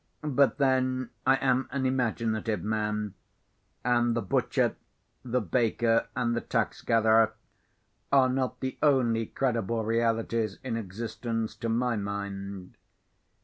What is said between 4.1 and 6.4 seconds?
the butcher, the baker, and